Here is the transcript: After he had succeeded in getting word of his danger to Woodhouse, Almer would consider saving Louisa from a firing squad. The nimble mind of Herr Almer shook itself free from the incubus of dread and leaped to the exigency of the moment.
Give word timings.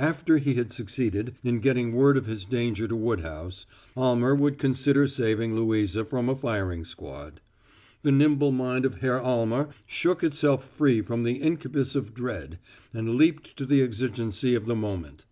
After 0.00 0.38
he 0.38 0.54
had 0.54 0.72
succeeded 0.72 1.36
in 1.44 1.60
getting 1.60 1.92
word 1.92 2.16
of 2.16 2.26
his 2.26 2.44
danger 2.46 2.88
to 2.88 2.96
Woodhouse, 2.96 3.64
Almer 3.96 4.34
would 4.34 4.58
consider 4.58 5.06
saving 5.06 5.54
Louisa 5.54 6.04
from 6.04 6.28
a 6.28 6.34
firing 6.34 6.84
squad. 6.84 7.40
The 8.02 8.10
nimble 8.10 8.50
mind 8.50 8.84
of 8.84 8.96
Herr 9.02 9.22
Almer 9.22 9.68
shook 9.86 10.24
itself 10.24 10.68
free 10.68 11.00
from 11.00 11.22
the 11.22 11.34
incubus 11.34 11.94
of 11.94 12.12
dread 12.12 12.58
and 12.92 13.14
leaped 13.14 13.56
to 13.56 13.64
the 13.64 13.80
exigency 13.80 14.56
of 14.56 14.66
the 14.66 14.74
moment. 14.74 15.26